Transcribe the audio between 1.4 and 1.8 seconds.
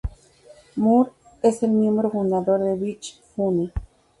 es el